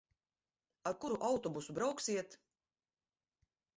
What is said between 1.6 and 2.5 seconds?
brauksiet?